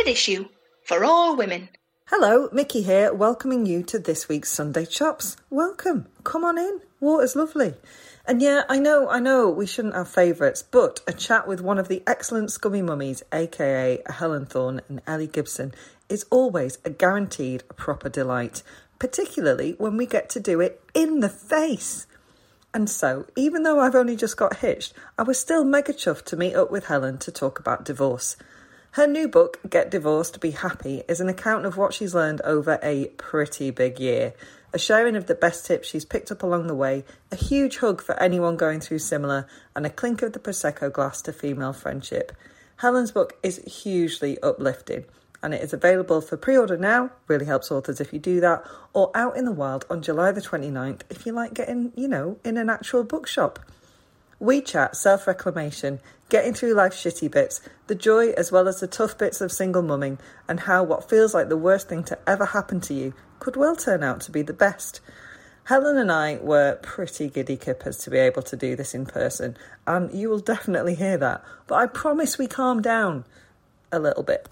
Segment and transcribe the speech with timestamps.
[0.00, 0.48] at issue
[0.82, 1.68] for all women.
[2.06, 5.36] Hello, Mickey here, welcoming you to this week's Sunday Chops.
[5.50, 6.06] Welcome.
[6.24, 6.80] Come on in.
[7.00, 7.74] Water's lovely.
[8.24, 11.78] And yeah, I know, I know we shouldn't have favourites, but a chat with one
[11.78, 15.74] of the excellent Scummy Mummies, aka Helen Thorn and Ellie Gibson,
[16.08, 18.62] is always a guaranteed proper delight,
[18.98, 22.06] particularly when we get to do it in the face.
[22.72, 26.36] And so, even though I've only just got hitched, I was still mega chuffed to
[26.38, 28.36] meet up with Helen to talk about divorce.
[28.94, 32.76] Her new book, Get Divorced, Be Happy, is an account of what she's learned over
[32.82, 34.34] a pretty big year.
[34.72, 38.02] A sharing of the best tips she's picked up along the way, a huge hug
[38.02, 42.32] for anyone going through similar, and a clink of the Prosecco glass to female friendship.
[42.78, 45.04] Helen's book is hugely uplifting
[45.42, 49.10] and it is available for pre-order now really helps authors if you do that or
[49.14, 52.56] out in the wild on july the 29th if you like getting you know in
[52.56, 53.58] an actual bookshop
[54.40, 59.16] we chat self-reclamation getting through life's shitty bits the joy as well as the tough
[59.16, 62.80] bits of single mumming and how what feels like the worst thing to ever happen
[62.80, 65.00] to you could well turn out to be the best
[65.64, 69.56] Helen and I were pretty giddy kippers to be able to do this in person,
[69.86, 71.44] and you will definitely hear that.
[71.68, 73.24] But I promise we calm down
[73.92, 74.48] a little bit.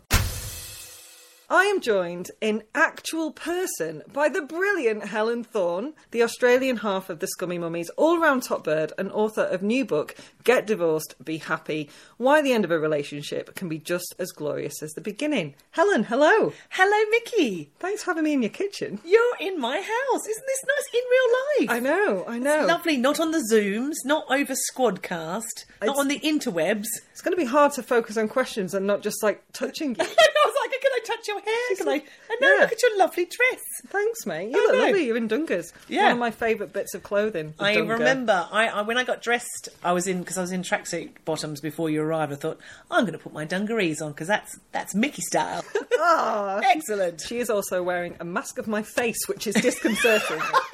[1.50, 7.20] I am joined in actual person by the brilliant Helen Thorn, the Australian half of
[7.20, 11.38] the Scummy Mummies, all round top bird, and author of new book Get Divorced, Be
[11.38, 11.88] Happy:
[12.18, 15.54] Why the End of a Relationship Can Be Just as Glorious as the Beginning.
[15.70, 16.52] Helen, hello.
[16.68, 17.70] Hello, Mickey.
[17.78, 19.00] Thanks for having me in your kitchen.
[19.02, 20.26] You're in my house.
[20.28, 21.70] Isn't this nice in real life?
[21.70, 22.58] I know, I know.
[22.60, 26.88] It's lovely, not on the Zooms, not over Squadcast, not It's- on the interwebs.
[27.12, 29.96] It's going to be hard to focus on questions and not just like touching you.
[30.00, 31.76] I was like, can I touch your hair?
[31.76, 31.92] Can I?
[31.94, 32.02] And
[32.40, 32.60] now Yeah.
[32.62, 33.62] look at your lovely dress.
[33.88, 34.46] Thanks, mate.
[34.54, 34.82] I You look know.
[34.84, 35.06] lovely.
[35.06, 35.72] You're in Dunkers.
[35.88, 36.04] Yeah.
[36.04, 37.54] One of my favourite bits of clothing.
[37.58, 37.90] I Dunga.
[37.98, 41.10] remember I, I when I got dressed, I was in because I was in tracksuit
[41.24, 42.32] bottoms before you arrived.
[42.32, 42.58] I thought
[42.90, 45.64] I'm going to put my dungarees on because that's that's Mickey style.
[46.00, 47.20] Ah, Excellent.
[47.20, 50.38] She is also wearing a mask of my face, which is disconcerting.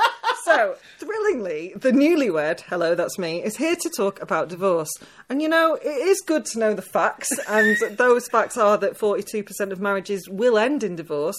[0.44, 4.90] so, thrillingly, the newlywed, hello, that's me, is here to talk about divorce.
[5.28, 8.98] And you know, it is good to know the facts, and those facts are that
[8.98, 11.36] 42% of marriages will end in divorce.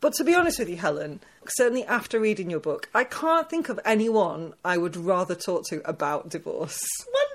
[0.00, 3.68] But to be honest with you, Helen, certainly after reading your book, I can't think
[3.68, 6.80] of anyone I would rather talk to about divorce.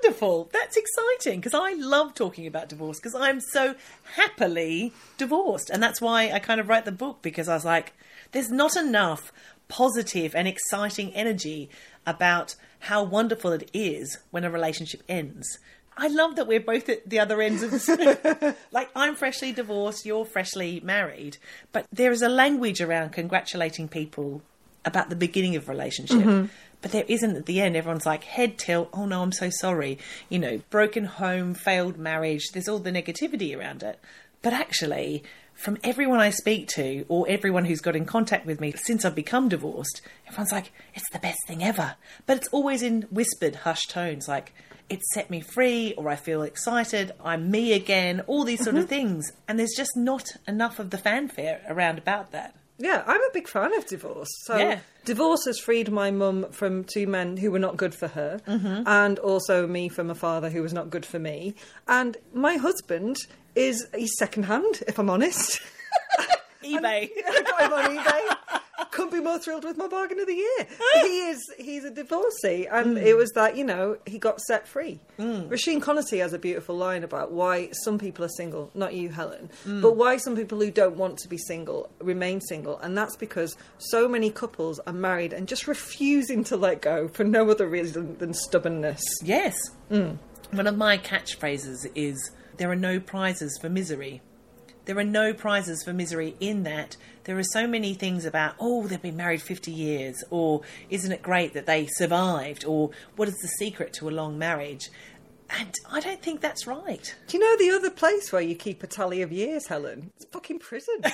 [0.02, 0.50] Wonderful.
[0.52, 3.76] That's exciting because I love talking about divorce because I'm so
[4.16, 5.70] happily divorced.
[5.70, 7.92] And that's why I kind of write the book because I was like,
[8.32, 9.32] there's not enough
[9.68, 11.70] positive and exciting energy
[12.06, 15.58] about how wonderful it is when a relationship ends.
[15.96, 18.54] I love that we're both at the other ends of the spectrum.
[18.72, 21.38] like I'm freshly divorced, you're freshly married,
[21.72, 24.42] but there is a language around congratulating people
[24.84, 26.18] about the beginning of a relationship.
[26.18, 26.46] Mm-hmm.
[26.82, 27.74] But there isn't at the end.
[27.74, 28.90] Everyone's like head tilt.
[28.92, 29.98] Oh no, I'm so sorry.
[30.28, 32.50] You know, broken home, failed marriage.
[32.52, 33.98] There's all the negativity around it.
[34.42, 35.24] But actually,
[35.56, 39.14] from everyone I speak to, or everyone who's got in contact with me since I've
[39.14, 41.96] become divorced, everyone's like, it's the best thing ever.
[42.26, 44.52] But it's always in whispered, hushed tones, like,
[44.88, 48.82] it set me free, or I feel excited, I'm me again, all these sort of
[48.82, 48.90] mm-hmm.
[48.90, 49.32] things.
[49.48, 52.54] And there's just not enough of the fanfare around about that.
[52.78, 54.28] Yeah, I'm a big fan of divorce.
[54.44, 54.80] So Yeah.
[55.04, 58.82] divorce has freed my mum from two men who were not good for her, mm-hmm.
[58.86, 61.54] and also me from a father who was not good for me.
[61.88, 63.16] And my husband
[63.56, 65.60] is he's secondhand, if I'm honest.
[66.66, 67.10] eBay.
[67.28, 68.90] I got him on eBay.
[68.90, 70.66] Couldn't be more thrilled with my bargain of the year.
[71.02, 73.04] he is he's a divorcee, and hmm.
[73.04, 75.00] it was that you know he got set free.
[75.16, 75.48] Hmm.
[75.48, 79.50] Róisín Conaty has a beautiful line about why some people are single, not you, Helen,
[79.64, 79.80] hmm.
[79.80, 83.56] but why some people who don't want to be single remain single, and that's because
[83.78, 88.16] so many couples are married and just refusing to let go for no other reason
[88.18, 89.02] than stubbornness.
[89.22, 89.54] Yes.
[90.52, 94.22] One of my catchphrases is there are no prizes for misery.
[94.84, 98.86] There are no prizes for misery in that there are so many things about, oh,
[98.86, 103.34] they've been married 50 years, or isn't it great that they survived, or what is
[103.42, 104.90] the secret to a long marriage?
[105.50, 107.14] And I don't think that's right.
[107.26, 110.12] Do you know the other place where you keep a tally of years, Helen?
[110.16, 111.02] It's fucking prison.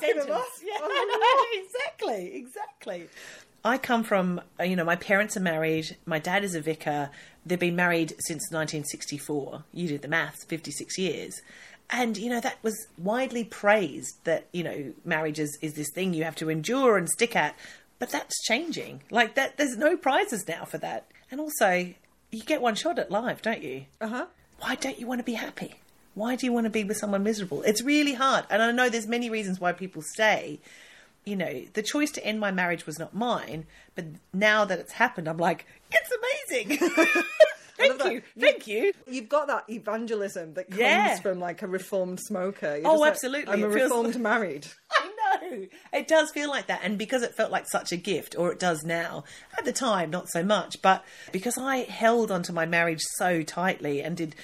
[0.00, 0.62] marking them off.
[0.62, 3.08] Yeah, exactly, exactly.
[3.64, 5.96] I come from, uh, you know, my parents are married.
[6.06, 7.10] My dad is a vicar.
[7.44, 9.64] They've been married since 1964.
[9.72, 11.42] You did the maths, 56 years.
[11.90, 16.12] And, you know, that was widely praised that, you know, marriage is, is this thing
[16.12, 17.56] you have to endure and stick at.
[17.98, 19.02] But that's changing.
[19.10, 21.10] Like, that, there's no prizes now for that.
[21.30, 21.92] And also,
[22.30, 23.86] you get one shot at life, don't you?
[24.00, 24.26] Uh huh.
[24.60, 25.74] why don't you want to be happy?
[26.14, 27.62] Why do you want to be with someone miserable?
[27.62, 28.44] It's really hard.
[28.50, 30.60] And I know there's many reasons why people stay.
[31.28, 34.92] You know, the choice to end my marriage was not mine, but now that it's
[34.94, 36.10] happened, I'm like, it's
[36.50, 36.78] amazing.
[37.76, 38.12] Thank that.
[38.12, 38.22] you.
[38.38, 38.92] Thank you.
[39.06, 41.18] You've got that evangelism that comes Yeah.
[41.20, 42.76] from like a reformed smoker.
[42.76, 43.52] You're Oh, just like, absolutely.
[43.52, 44.66] I'm a reformed married.
[44.90, 45.10] I
[45.42, 45.66] know.
[45.92, 46.80] It does feel like that.
[46.82, 49.22] And because it felt like such a gift, or it does now,
[49.56, 54.02] at the time, not so much, but because I held onto my marriage so tightly
[54.02, 54.34] and did,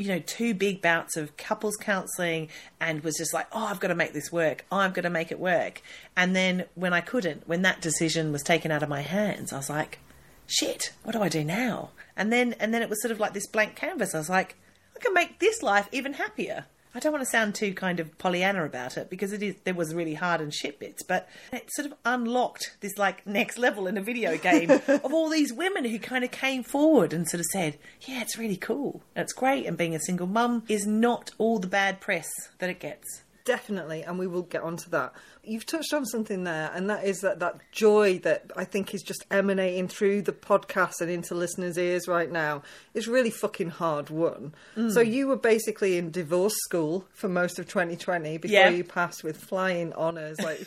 [0.00, 2.48] you know, two big bouts of couples counseling
[2.80, 4.64] and was just like, oh, I've got to make this work.
[4.72, 5.82] I'm going to make it work.
[6.16, 9.58] And then when I couldn't, when that decision was taken out of my hands, I
[9.58, 9.98] was like,
[10.46, 11.90] shit, what do I do now?
[12.16, 14.14] And then, and then it was sort of like this blank canvas.
[14.14, 14.56] I was like,
[14.96, 16.64] I can make this life even happier.
[16.94, 19.74] I don't want to sound too kind of Pollyanna about it because it is there
[19.74, 23.86] was really hard and shit bits, but it sort of unlocked this like next level
[23.86, 27.40] in a video game of all these women who kind of came forward and sort
[27.40, 30.86] of said, "Yeah, it's really cool and it's great, and being a single mum is
[30.86, 32.28] not all the bad press
[32.58, 35.12] that it gets." Definitely, and we will get onto that.
[35.42, 39.02] You've touched on something there, and that is that that joy that I think is
[39.02, 42.62] just emanating through the podcast and into listeners' ears right now
[42.94, 44.54] is really fucking hard won.
[44.76, 44.92] Mm.
[44.92, 48.68] So you were basically in divorce school for most of 2020 before Yeah.
[48.68, 50.64] you passed with flying honours, like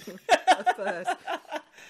[0.49, 1.11] at first.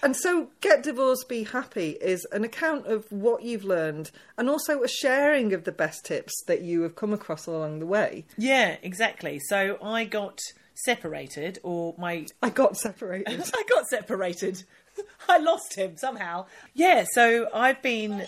[0.00, 4.82] And so, Get Divorced, Be Happy is an account of what you've learned and also
[4.82, 8.26] a sharing of the best tips that you have come across along the way.
[8.36, 9.40] Yeah, exactly.
[9.48, 10.38] So I got
[10.74, 13.40] separated, or my I got separated.
[13.54, 14.64] I got separated.
[15.28, 16.46] I lost him somehow.
[16.74, 18.26] Yeah, so I've been.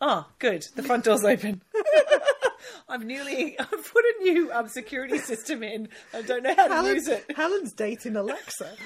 [0.00, 0.64] Oh, good.
[0.74, 1.62] The front door's open.
[2.88, 3.58] I've newly.
[3.58, 5.88] I've put a new um, security system in.
[6.12, 7.24] I don't know how to use it.
[7.36, 8.76] Helen's dating Alexa.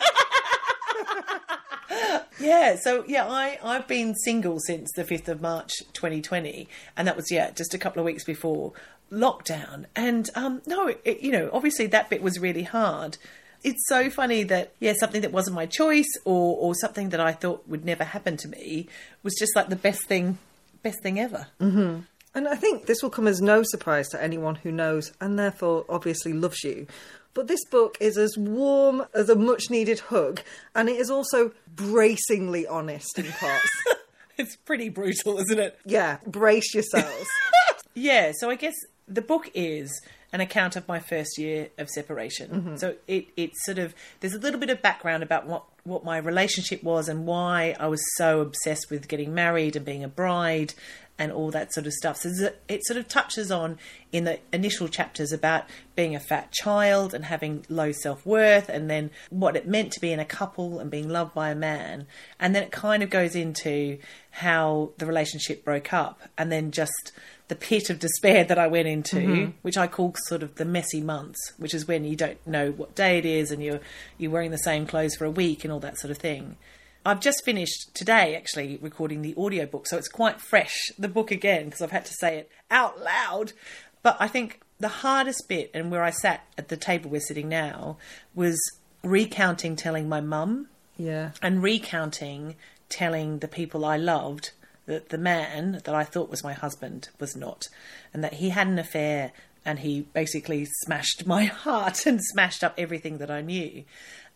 [2.39, 7.09] Yeah, so yeah, I I've been single since the fifth of March, twenty twenty, and
[7.09, 8.73] that was yeah, just a couple of weeks before
[9.11, 9.87] lockdown.
[9.95, 13.19] And um, no, it, you know, obviously that bit was really hard.
[13.65, 17.33] It's so funny that yeah, something that wasn't my choice or or something that I
[17.33, 18.89] thought would never happen to me
[19.23, 20.39] was just like the best thing,
[20.83, 21.49] best thing ever.
[21.59, 25.87] And I think this will come as no surprise to anyone who knows and therefore
[25.89, 26.87] obviously loves you.
[27.33, 30.41] But this book is as warm as a much needed hug,
[30.75, 33.69] and it is also bracingly honest in parts.
[34.39, 35.79] It's pretty brutal, isn't it?
[35.87, 37.27] yeah, brace yourselves.
[37.95, 38.75] Yeah, so I guess
[39.09, 42.51] the book is an account of my first year of separation.
[42.51, 42.77] Mm-hmm.
[42.77, 46.19] So it it's sort of there's a little bit of background about what what my
[46.19, 50.75] relationship was and why I was so obsessed with getting married and being a bride
[51.19, 52.19] and all that sort of stuff.
[52.19, 53.79] So it sort of touches on
[54.13, 55.65] in the initial chapters about
[55.95, 60.01] being a fat child and having low self worth, and then what it meant to
[60.01, 62.07] be in a couple and being loved by a man,
[62.39, 63.99] and then it kind of goes into
[64.31, 67.13] how the relationship broke up, and then just
[67.49, 69.51] the pit of despair that I went into, mm-hmm.
[69.63, 72.95] which I call sort of the messy months, which is when you don't know what
[72.95, 73.81] day it is and you're
[74.19, 76.57] you're wearing the same clothes for a week and all that sort of thing.
[77.05, 81.67] I've just finished today actually recording the audiobook, so it's quite fresh, the book again,
[81.67, 83.53] because I've had to say it out loud.
[84.03, 87.49] But I think the hardest bit, and where I sat at the table we're sitting
[87.49, 87.97] now,
[88.35, 88.59] was
[89.05, 90.67] recounting telling my mum
[90.97, 91.31] yeah.
[91.41, 92.57] and recounting
[92.89, 94.51] telling the people I loved
[94.87, 97.67] that the man that I thought was my husband was not,
[98.13, 99.33] and that he had an affair
[99.65, 103.85] and he basically smashed my heart and smashed up everything that I knew.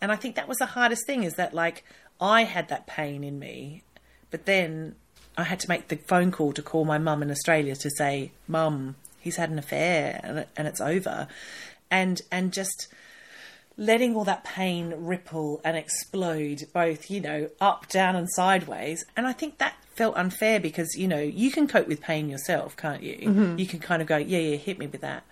[0.00, 1.84] And I think that was the hardest thing is that, like,
[2.20, 3.82] I had that pain in me,
[4.30, 4.96] but then
[5.38, 8.32] I had to make the phone call to call my mum in Australia to say,
[8.48, 11.28] Mum, he's had an affair and, and it's over.
[11.90, 12.88] And, and just
[13.76, 19.26] letting all that pain ripple and explode both you know up down and sideways and
[19.26, 23.02] i think that felt unfair because you know you can cope with pain yourself can't
[23.02, 23.18] you?
[23.18, 23.58] Mm-hmm.
[23.58, 25.24] You can kind of go yeah yeah hit me with that.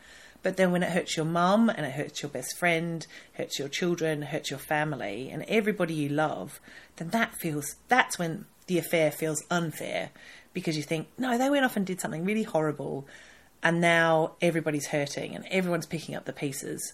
[0.43, 3.07] But then when it hurts your mum and it hurts your best friend
[3.39, 6.61] hurts your children hurts your family and everybody you love
[6.97, 10.11] then that feels that's when the affair feels unfair
[10.53, 13.07] because you think no they went off and did something really horrible
[13.63, 16.93] and now everybody's hurting and everyone's picking up the pieces.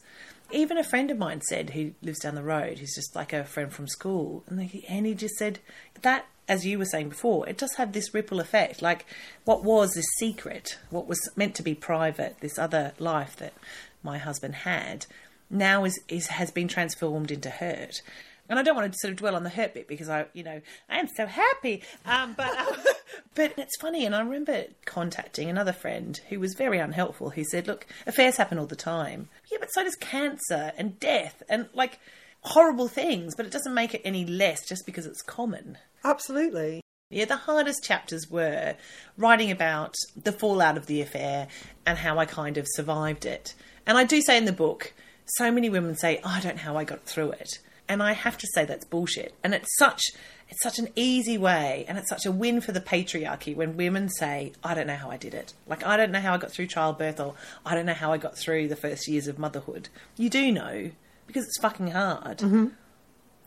[0.50, 3.44] Even a friend of mine said, who lives down the road, who's just like a
[3.44, 5.58] friend from school, and he, and he just said
[6.02, 8.82] that, as you were saying before, it does have this ripple effect.
[8.82, 9.06] Like
[9.44, 13.54] what was this secret, what was meant to be private, this other life that
[14.02, 15.06] my husband had,
[15.50, 18.02] now is, is has been transformed into hurt.
[18.48, 20.42] And I don't want to sort of dwell on the hurt bit because I, you
[20.42, 20.60] know,
[20.90, 21.82] I am so happy.
[22.04, 22.74] Um, but um,
[23.34, 27.30] but it's funny, and I remember contacting another friend who was very unhelpful.
[27.30, 29.28] Who said, "Look, affairs happen all the time.
[29.50, 31.98] Yeah, but so does cancer and death and like
[32.44, 33.34] horrible things.
[33.34, 36.82] But it doesn't make it any less just because it's common." Absolutely.
[37.10, 38.74] Yeah, the hardest chapters were
[39.16, 41.48] writing about the fallout of the affair
[41.86, 43.54] and how I kind of survived it.
[43.86, 44.92] And I do say in the book,
[45.26, 47.58] so many women say, oh, I don't know how I got through it.
[47.88, 49.34] And I have to say that's bullshit.
[49.44, 50.02] And it's such
[50.48, 54.08] it's such an easy way and it's such a win for the patriarchy when women
[54.08, 55.52] say, I don't know how I did it.
[55.66, 57.34] Like I don't know how I got through childbirth or
[57.64, 59.88] I don't know how I got through the first years of motherhood.
[60.16, 60.90] You do know
[61.26, 62.38] because it's fucking hard.
[62.38, 62.66] Mm-hmm.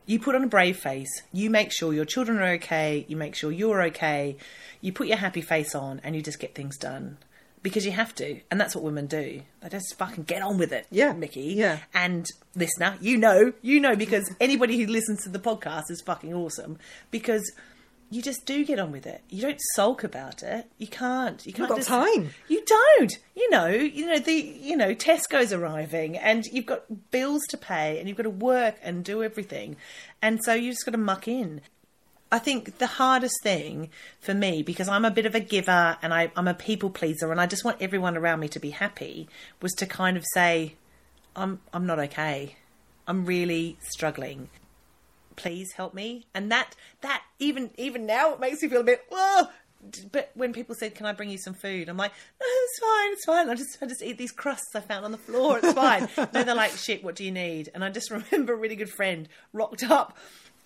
[0.06, 3.36] You put on a brave face, you make sure your children are okay, you make
[3.36, 4.38] sure you're okay,
[4.80, 7.18] you put your happy face on and you just get things done.
[7.64, 9.42] Because you have to, and that's what women do.
[9.62, 11.54] They just fucking get on with it, Yeah, Mickey.
[11.58, 11.80] yeah.
[11.94, 16.34] And listener, you know, you know, because anybody who listens to the podcast is fucking
[16.34, 16.78] awesome.
[17.12, 17.52] Because
[18.10, 19.22] you just do get on with it.
[19.30, 20.70] You don't sulk about it.
[20.78, 21.46] You can't.
[21.46, 21.70] You can't.
[21.70, 22.30] got just- time.
[22.48, 23.18] You don't.
[23.36, 23.68] You know.
[23.68, 24.34] You know the.
[24.34, 28.76] You know Tesco's arriving, and you've got bills to pay, and you've got to work
[28.82, 29.76] and do everything,
[30.22, 31.62] and so you just got to muck in.
[32.32, 36.14] I think the hardest thing for me, because I'm a bit of a giver and
[36.14, 39.30] I, I'm a people pleaser, and I just want everyone around me to be happy,
[39.62, 40.76] was to kind of say,
[41.36, 42.56] "I'm I'm not okay.
[43.08, 44.50] I'm really struggling.
[45.38, 49.06] Please help me." And that that even even now it makes me feel a bit
[49.10, 49.48] whoa.
[50.12, 53.12] But when people said, "Can I bring you some food?" I'm like, "No, it's fine,
[53.14, 53.50] it's fine.
[53.50, 55.60] I just I just eat these crusts I found on the floor.
[55.60, 58.76] It's fine." they're like, "Shit, what do you need?" And I just remember a really
[58.76, 60.18] good friend rocked up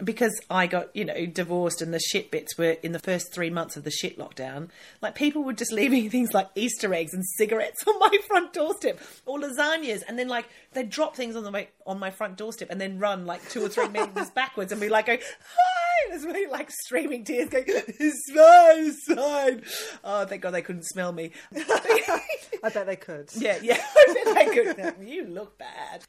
[0.03, 3.49] because I got, you know, divorced and the shit bits were in the first three
[3.49, 4.69] months of the shit lockdown.
[5.01, 8.99] Like people were just leaving things like Easter eggs and cigarettes on my front doorstep
[9.25, 12.69] or lasagnas, and then like they'd drop things on the way on my front doorstep
[12.69, 16.15] and then run like two or three meters backwards and be like, going, "Hi!" And
[16.15, 19.63] it's me like streaming tears, going, "It's fine, it's fine."
[20.03, 21.31] Oh, thank God they couldn't smell me.
[22.63, 23.29] I bet they could.
[23.35, 23.81] Yeah, yeah.
[23.81, 24.45] I bet I
[24.93, 25.07] could.
[25.07, 26.03] You look bad.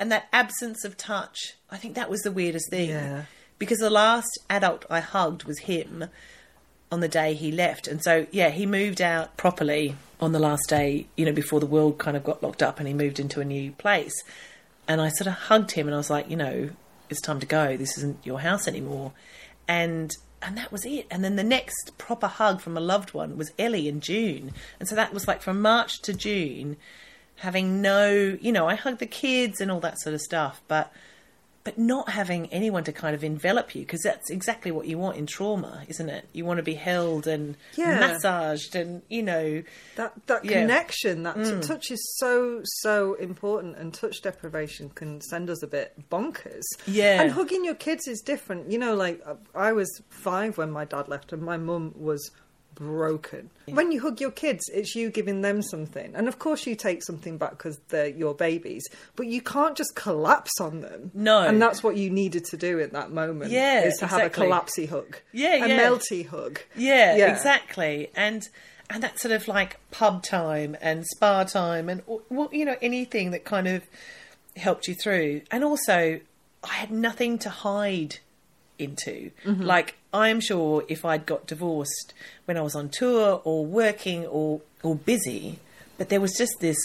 [0.00, 2.88] And that absence of touch, I think that was the weirdest thing.
[2.88, 3.24] Yeah.
[3.58, 6.06] Because the last adult I hugged was him
[6.90, 7.86] on the day he left.
[7.86, 11.66] And so, yeah, he moved out properly on the last day, you know, before the
[11.66, 14.24] world kind of got locked up and he moved into a new place.
[14.88, 16.70] And I sort of hugged him and I was like, you know,
[17.10, 17.76] it's time to go.
[17.76, 19.12] This isn't your house anymore.
[19.68, 21.06] And and that was it.
[21.10, 24.52] And then the next proper hug from a loved one was Ellie in June.
[24.78, 26.78] And so that was like from March to June,
[27.40, 30.92] having no, you know, I hug the kids and all that sort of stuff, but
[31.62, 35.18] but not having anyone to kind of envelop you because that's exactly what you want
[35.18, 36.26] in trauma, isn't it?
[36.32, 38.00] You want to be held and Yeah.
[38.00, 39.62] massaged and you know,
[39.96, 40.52] That that Yeah.
[40.52, 40.60] Mm.
[40.62, 45.66] connection, that t- touch is so so important, and touch deprivation can send us a
[45.66, 46.64] bit bonkers.
[46.86, 47.20] Yeah.
[47.20, 48.70] and hugging your kids is different.
[48.70, 52.30] You know, like uh, I was five when my dad left, and my mum was
[52.74, 53.50] broken.
[53.66, 57.02] When you hug your kids, it's you giving them something, and of course you take
[57.02, 58.84] something back because they're your babies.
[59.16, 61.10] But you can't just collapse on them.
[61.14, 61.40] No.
[61.42, 63.50] and that's what you needed to do at that moment.
[63.52, 64.22] Yeah, is to exactly.
[64.22, 65.18] have a collapsy hug.
[65.32, 65.80] Yeah, a yeah.
[65.80, 66.60] melty hug.
[66.76, 67.32] Yeah, Yeah.
[67.32, 68.10] exactly.
[68.16, 68.48] And
[68.88, 73.30] and that sort of like pub time and spa time and well, you know anything
[73.30, 73.84] that kind of
[74.56, 75.42] helped you through.
[75.50, 76.20] And also,
[76.64, 78.18] I had nothing to hide
[78.80, 79.30] into.
[79.44, 79.62] Mm-hmm.
[79.62, 82.14] Like I'm sure if I'd got divorced
[82.46, 85.58] when I was on tour or working or or busy,
[85.98, 86.78] but there was just this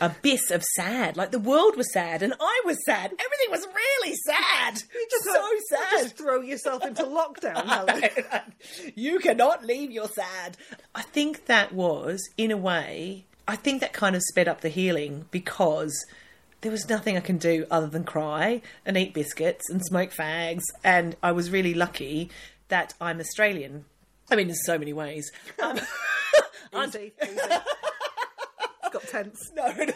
[0.00, 1.16] abyss of sad.
[1.16, 3.12] Like the world was sad and I was sad.
[3.12, 4.82] Everything was really sad.
[4.92, 5.90] You Just so sad.
[6.02, 8.02] Just throw yourself into lockdown, Helen.
[8.94, 10.56] you cannot leave your sad.
[10.94, 14.68] I think that was, in a way, I think that kind of sped up the
[14.68, 15.94] healing because
[16.64, 20.62] there was nothing I can do other than cry and eat biscuits and smoke fags.
[20.82, 22.30] And I was really lucky
[22.68, 23.84] that I'm Australian.
[24.30, 25.30] I mean, there's so many ways.
[25.62, 25.78] Um,
[26.88, 27.36] Easy, easy.
[28.90, 29.52] Got tense.
[29.54, 29.92] no, no,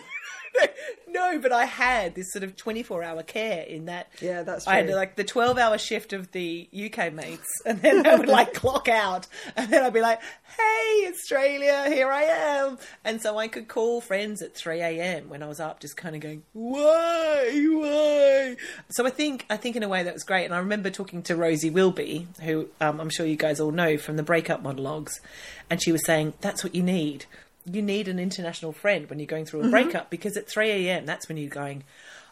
[1.11, 4.09] no, but I had this sort of 24 hour care in that.
[4.21, 4.73] Yeah, that's true.
[4.73, 8.29] I had like the 12 hour shift of the UK mates, and then I would
[8.29, 10.21] like clock out, and then I'd be like,
[10.57, 12.79] hey, Australia, here I am.
[13.05, 15.29] And so I could call friends at 3 a.m.
[15.29, 18.57] when I was up, just kind of going, why, why?
[18.91, 20.45] So I think, I think in a way that was great.
[20.45, 23.97] And I remember talking to Rosie Wilby, who um, I'm sure you guys all know
[23.97, 25.21] from the breakup monologues,
[25.71, 27.27] and she was saying, that's what you need
[27.75, 31.07] you need an international friend when you're going through a breakup because at 3 a.m.
[31.07, 31.85] that's when you're going,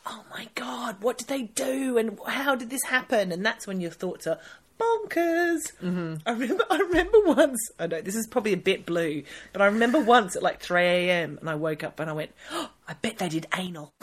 [0.07, 3.33] oh my god, what did they do and how did this happen?
[3.33, 4.39] And that's when your thoughts are
[4.79, 5.73] bonkers.
[5.83, 6.15] Mm-hmm.
[6.27, 7.71] I remember, I remember once.
[7.79, 10.83] I know this is probably a bit blue, but I remember once at like 3
[10.83, 11.39] a.m.
[11.41, 13.93] and I woke up and I went, oh, I bet they did anal.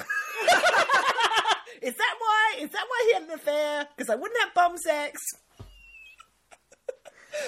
[1.82, 2.56] is that why?
[2.60, 3.88] Is that why he had an affair?
[3.96, 5.22] Because I wouldn't have bum sex.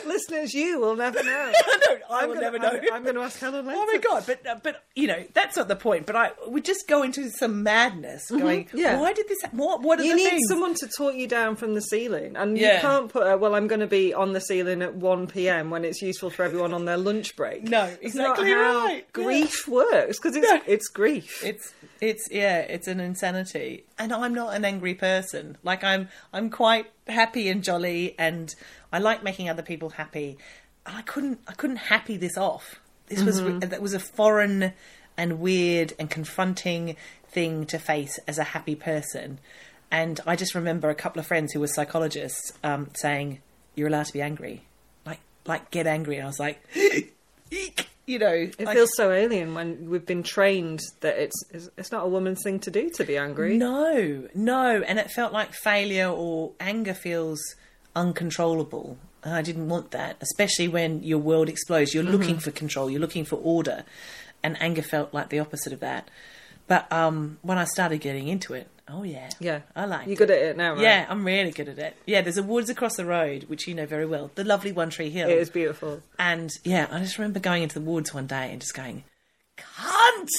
[0.06, 1.52] Listeners, you will never know.
[1.88, 2.70] no, I I'm will gonna- never know.
[2.70, 3.80] I'm, I'm going to ask Helen later.
[3.80, 4.24] Oh my god!
[4.26, 6.06] But uh, but you know that's not the point.
[6.06, 8.78] But I would just go into some madness, going, Mm-hmm.
[8.78, 9.00] yeah.
[9.00, 9.40] why did this?
[9.52, 10.48] What what are You the need things?
[10.50, 13.68] someone to talk you down from the ceiling, and you can't put a, well, I'm
[13.68, 16.86] going to be on the ceiling at 1 pm when it's useful for everyone on
[16.86, 17.64] their lunch break.
[17.64, 18.96] No, It's not exactly right.
[18.98, 19.02] Yeah.
[19.14, 20.62] grief works because it's, No.
[20.68, 21.44] it's grief.
[21.44, 23.86] It's it's yeah, it's an insanity.
[23.98, 25.58] And I'm not an angry person.
[25.64, 28.54] Like I'm I'm quite happy and jolly and
[28.92, 30.38] I like making other people happy.
[30.86, 32.80] And I couldn't I couldn't happy this off.
[33.08, 34.74] This was that was a foreign
[35.18, 36.96] and weird and confronting
[37.30, 39.40] thing to face as a happy person.
[39.92, 43.42] And I just remember a couple of friends who were psychologists um, saying,
[43.76, 44.66] "You're allowed to be angry,
[45.06, 46.62] like like get angry." And I was like,
[47.52, 51.70] "Eek," you know, It I- feels so alien when we've been trained that it's it's
[51.78, 53.58] it's not a woman's thing to do to be angry.
[53.58, 57.40] No, no, and it felt like failure or anger feels
[57.96, 58.98] uncontrollable.
[59.24, 61.94] I didn't want that, especially when your world explodes.
[61.96, 63.84] You're looking for control, you're looking for order,
[64.44, 66.10] and anger felt like the opposite of that.
[66.68, 70.08] But um, when I started getting into it, oh yeah, Yeah, I like.
[70.08, 70.82] You're good at it now, right?
[70.82, 71.96] Yeah, I'm really good at it.
[72.06, 74.90] Yeah, there's a woods across the road, which you know very well, the lovely One
[74.90, 75.30] Tree Hill.
[75.30, 76.02] It is beautiful.
[76.20, 79.04] And yeah, I just remember going into the woods one day and just going,
[79.58, 80.30] cunt,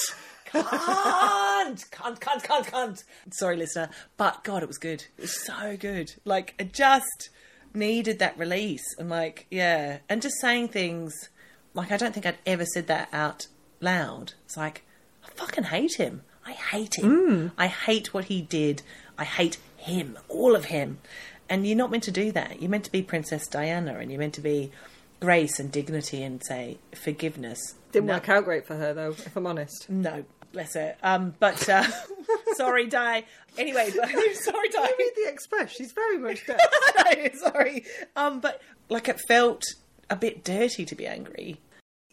[0.45, 3.03] cunt, cunt, cunt, cunt, cunt.
[3.31, 5.05] Sorry, listener, but God, it was good.
[5.17, 6.11] It was so good.
[6.25, 7.29] Like, I just
[7.73, 8.85] needed that release.
[8.97, 11.13] And like, yeah, and just saying things
[11.73, 13.47] like I don't think I'd ever said that out
[13.79, 14.33] loud.
[14.45, 14.83] It's like,
[15.23, 16.23] I fucking hate him.
[16.47, 17.51] I hate him.
[17.57, 18.81] I hate what he did.
[19.17, 20.99] I hate him, all of him.
[21.49, 22.61] And you're not meant to do that.
[22.61, 24.71] You're meant to be Princess Diana and you're meant to be
[25.19, 27.75] grace and dignity and say forgiveness.
[27.91, 29.89] Didn't no, work out great for her though, if I'm honest.
[29.89, 30.23] No,
[30.53, 30.95] bless her.
[31.03, 31.85] Um, but uh,
[32.55, 33.25] sorry, Di.
[33.57, 34.89] Anyway, but, sorry, Di.
[34.97, 35.71] Read the express.
[35.71, 36.59] She's very much dead.
[36.97, 37.83] no, sorry.
[38.15, 39.63] Um, but like it felt
[40.09, 41.59] a bit dirty to be angry.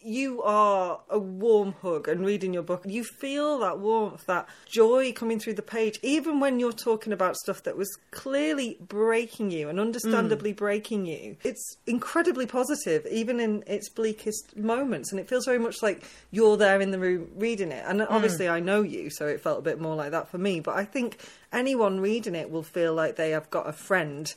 [0.04, 5.12] You are a warm hug and reading your book you feel that warmth that joy
[5.12, 9.68] coming through the page even when you're talking about stuff that was clearly breaking you
[9.68, 10.56] and understandably mm.
[10.56, 15.10] breaking you it's incredibly positive even in its bleakest moments.
[15.10, 17.84] And it feels very much like you're there in the room reading it.
[17.86, 18.06] And mm.
[18.10, 20.60] obviously i know you so it felt a bit more like that for me.
[20.60, 21.18] But i think
[21.52, 24.32] anyone reading it will feel like they have got a friend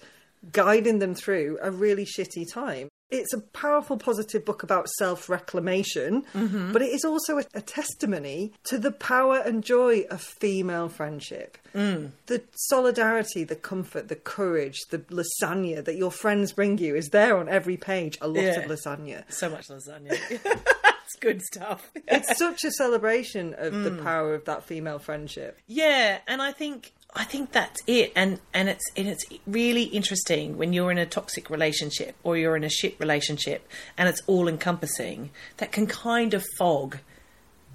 [0.51, 2.89] guiding them through a really shitty time.
[3.09, 8.51] It's a powerful, positive book about self reclamation, but it is also a, a testimony
[8.65, 11.57] to the power and joy of female friendship.
[11.73, 17.37] The solidarity, the comfort, the courage, the lasagna that your friends bring you is there
[17.37, 18.17] on every page.
[18.19, 18.59] A lot Yeah.
[18.59, 19.23] of lasagna.
[19.31, 20.11] So much lasagna.
[20.31, 21.89] it's good stuff.
[22.07, 24.03] It's such a celebration of the Mm.
[24.03, 25.57] power of that female friendship.
[25.67, 28.13] Yeah, and I think I think that's it.
[28.15, 32.55] And and it's and it's really interesting when you're in a toxic relationship or you're
[32.55, 35.31] in a shit relationship and it's all encompassing.
[35.57, 36.99] That can kind of fog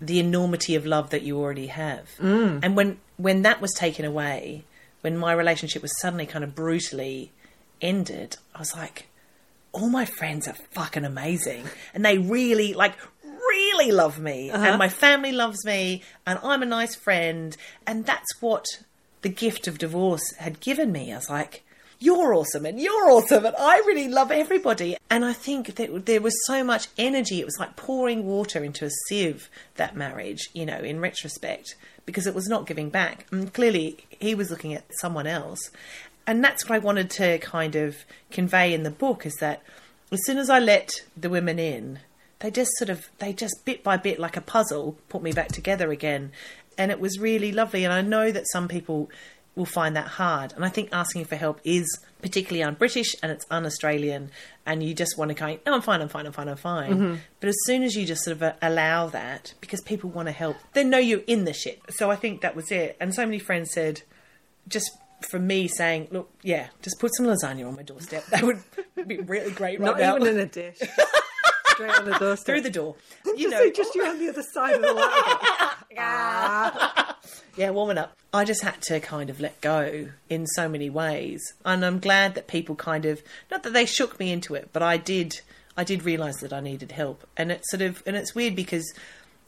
[0.00, 2.08] the enormity of love that you already have.
[2.18, 2.60] Mm.
[2.62, 4.64] And when when that was taken away,
[5.00, 7.32] when my relationship was suddenly kind of brutally
[7.80, 9.08] ended, I was like,
[9.72, 14.76] all my friends are fucking amazing and they really like really love me and uh-huh.
[14.76, 18.66] my family loves me and I'm a nice friend and that's what
[19.22, 21.12] the gift of divorce had given me.
[21.12, 21.64] I was like,
[21.98, 24.96] you're awesome and you're awesome and I really love everybody.
[25.08, 27.40] And I think that there was so much energy.
[27.40, 32.26] It was like pouring water into a sieve, that marriage, you know, in retrospect, because
[32.26, 33.26] it was not giving back.
[33.30, 35.70] And clearly he was looking at someone else.
[36.26, 39.62] And that's what I wanted to kind of convey in the book is that
[40.10, 42.00] as soon as I let the women in,
[42.40, 45.48] they just sort of, they just bit by bit, like a puzzle, put me back
[45.48, 46.32] together again.
[46.78, 47.84] And it was really lovely.
[47.84, 49.10] And I know that some people
[49.54, 50.52] will find that hard.
[50.54, 51.86] And I think asking for help is
[52.22, 54.30] particularly un British and it's un Australian.
[54.64, 57.20] And you just want to go, no, I'm fine, I'm fine, I'm fine, I'm fine.
[57.40, 60.32] But as soon as you just sort of uh, allow that, because people want to
[60.32, 61.82] help, they know you're in the shit.
[61.90, 62.96] So I think that was it.
[63.00, 64.02] And so many friends said,
[64.68, 64.90] just
[65.28, 68.24] from me saying, look, yeah, just put some lasagna on my doorstep.
[68.30, 68.62] That would
[69.06, 70.16] be really great right Not now.
[70.16, 70.78] even in a dish.
[71.68, 72.46] Straight on the doorstep.
[72.46, 72.96] Through the door.
[73.36, 75.70] You know, say just you on the other side of the ladder.
[75.98, 77.16] Ah.
[77.56, 78.16] yeah, warming up.
[78.32, 82.34] I just had to kind of let go in so many ways, and I'm glad
[82.34, 85.40] that people kind of not that they shook me into it, but I did.
[85.76, 88.92] I did realize that I needed help, and it's sort of and it's weird because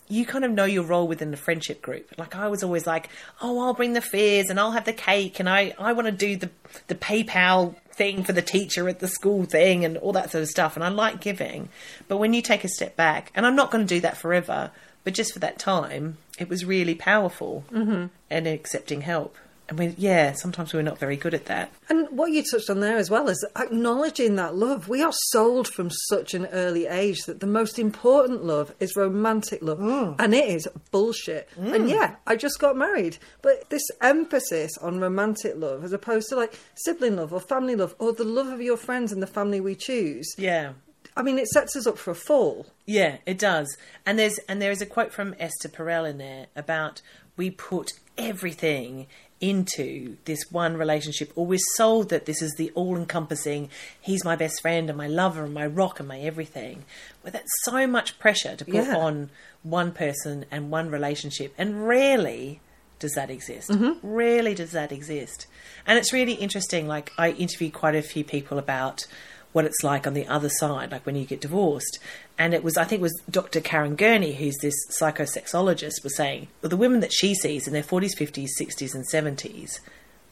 [0.09, 2.12] you kind of know your role within the friendship group.
[2.18, 3.09] Like I was always like,
[3.40, 6.12] oh, I'll bring the fears and I'll have the cake, and I I want to
[6.12, 6.50] do the
[6.88, 10.48] the PayPal thing for the teacher at the school thing and all that sort of
[10.48, 11.68] stuff, and I like giving,
[12.09, 14.72] but when you take a step back, and I'm not going to do that forever,
[15.04, 18.06] but just for that time, it was really powerful mm-hmm.
[18.30, 19.36] and accepting help.
[19.66, 21.72] And we, yeah, sometimes we're not very good at that.
[21.88, 24.88] And what you touched on there as well is acknowledging that love.
[24.88, 29.62] We are sold from such an early age that the most important love is romantic
[29.62, 29.78] love.
[29.78, 30.16] Mm.
[30.18, 31.48] And it is bullshit.
[31.56, 31.90] And mm.
[31.90, 33.16] yeah, I just got married.
[33.40, 37.94] But this emphasis on romantic love as opposed to like sibling love or family love
[37.98, 40.72] or the love of your friends and the family we choose, Yeah.
[41.16, 42.66] I mean, it sets us up for a fall.
[42.87, 43.77] Yeah, it does.
[44.05, 47.03] And there's and there is a quote from Esther Perel in there about
[47.37, 49.07] we put everything
[49.40, 53.68] into this one relationship, or we're sold that this is the all-encompassing.
[54.00, 56.85] He's my best friend and my lover and my rock and my everything.
[57.22, 58.96] But that's so much pressure to put Yeah.
[58.96, 59.31] on
[59.62, 62.61] one person and one relationship, and rarely
[63.00, 63.68] does that exist.
[63.70, 64.07] Mm-hmm.
[64.07, 65.46] Rarely does that exist.
[65.87, 66.87] And it's really interesting.
[66.87, 69.07] Like I interviewed quite a few people about
[69.54, 72.00] what it's like on the other side, like when you get divorced.
[72.36, 73.60] And it was, I think it was Dr.
[73.60, 77.84] Karen Gurney, who's this psychosexologist, was saying, well, the women that she sees in their
[77.84, 79.78] 40s, 50s, 60s, and 70s,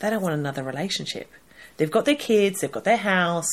[0.01, 1.31] they don't want another relationship.
[1.77, 3.49] They've got their kids, they've got their house,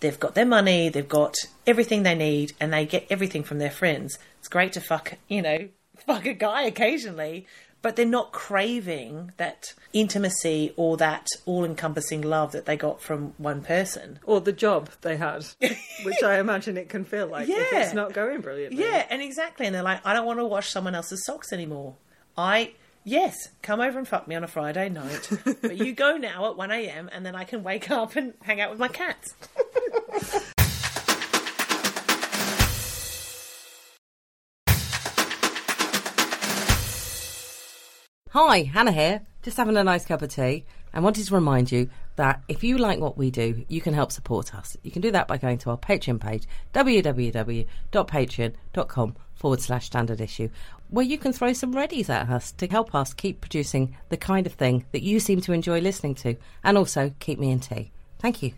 [0.00, 1.36] they've got their money, they've got
[1.68, 4.18] everything they need, and they get everything from their friends.
[4.40, 5.68] It's great to fuck, you know,
[6.04, 7.46] fuck a guy occasionally,
[7.82, 13.34] but they're not craving that intimacy or that all encompassing love that they got from
[13.38, 14.20] one person.
[14.24, 15.44] Or the job they had,
[16.04, 18.82] which I imagine it can feel like if it's not going brilliantly.
[18.82, 19.66] Yeah, and exactly.
[19.66, 21.96] And they're like, I don't want to wash someone else's socks anymore.
[22.38, 22.72] I,
[23.04, 25.28] yes, come over and fuck me on a Friday night,
[25.60, 27.10] but you go now at 1 a.m.
[27.12, 29.34] and then I can wake up and hang out with my cats.
[38.34, 39.20] Hi, Hannah here.
[39.42, 40.64] Just having a nice cup of tea.
[40.94, 44.10] and wanted to remind you that if you like what we do, you can help
[44.10, 44.74] support us.
[44.82, 50.48] You can do that by going to our Patreon page, www.patreon.com forward slash standard issue,
[50.88, 54.46] where you can throw some readies at us to help us keep producing the kind
[54.46, 57.92] of thing that you seem to enjoy listening to, and also keep me in tea.
[58.18, 58.54] Thank you.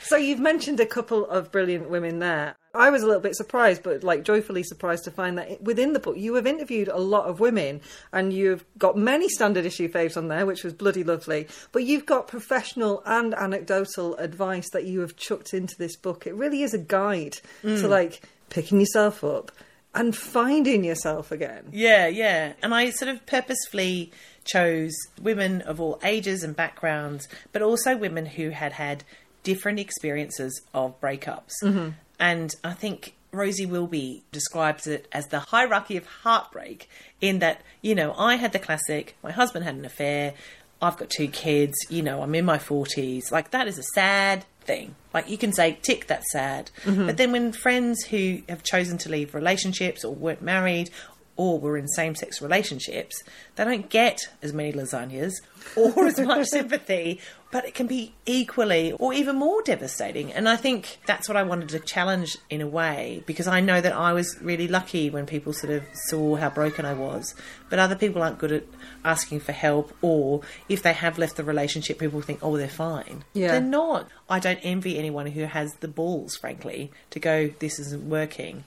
[0.00, 2.56] So you've mentioned a couple of brilliant women there.
[2.78, 5.98] I was a little bit surprised, but like joyfully surprised to find that within the
[5.98, 7.80] book you have interviewed a lot of women
[8.12, 11.48] and you've got many standard issue faves on there, which was bloody lovely.
[11.72, 16.26] But you've got professional and anecdotal advice that you have chucked into this book.
[16.26, 17.88] It really is a guide to mm.
[17.88, 19.50] like picking yourself up
[19.92, 21.64] and finding yourself again.
[21.72, 22.52] Yeah, yeah.
[22.62, 24.12] And I sort of purposefully
[24.44, 29.02] chose women of all ages and backgrounds, but also women who had had
[29.42, 31.54] different experiences of breakups.
[31.64, 31.90] Mm-hmm.
[32.18, 36.88] And I think Rosie Wilby describes it as the hierarchy of heartbreak,
[37.20, 40.34] in that, you know, I had the classic, my husband had an affair,
[40.80, 43.32] I've got two kids, you know, I'm in my 40s.
[43.32, 44.94] Like, that is a sad thing.
[45.12, 46.70] Like, you can say, tick, that's sad.
[46.84, 47.06] Mm-hmm.
[47.06, 50.90] But then when friends who have chosen to leave relationships or weren't married
[51.38, 53.22] or were in same sex relationships,
[53.54, 55.34] they don't get as many lasagnas
[55.76, 57.20] or as much sympathy,
[57.52, 60.32] but it can be equally or even more devastating.
[60.32, 63.80] And I think that's what I wanted to challenge in a way, because I know
[63.80, 67.34] that I was really lucky when people sort of saw how broken I was.
[67.70, 68.64] But other people aren't good at
[69.04, 73.24] asking for help, or if they have left the relationship, people think, oh, they're fine.
[73.32, 73.52] Yeah.
[73.52, 74.08] They're not.
[74.28, 78.64] I don't envy anyone who has the balls, frankly, to go, this isn't working,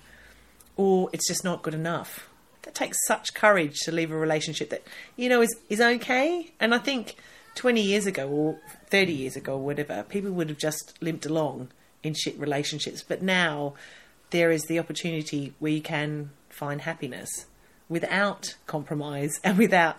[0.78, 2.30] or it's just not good enough
[2.64, 4.84] that takes such courage to leave a relationship that
[5.16, 6.52] you know is is okay.
[6.60, 7.16] And I think
[7.56, 11.70] twenty years ago or thirty years ago or whatever, people would have just limped along
[12.04, 13.04] in shit relationships.
[13.08, 13.74] But now
[14.32, 17.46] there is the opportunity where you can find happiness
[17.90, 19.98] without compromise and without